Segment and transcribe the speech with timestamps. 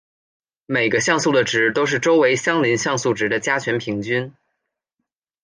[0.65, 4.33] 每个像素的值都是周围相邻像素值的加权平均。